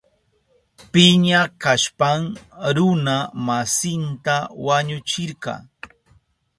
[0.91, 2.21] Piña kashpan
[2.75, 3.15] runa
[3.45, 4.35] masinta
[4.65, 5.53] wañuchirka.